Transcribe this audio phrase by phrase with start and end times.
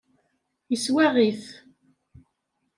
[0.71, 1.43] Yeswaɣ-it.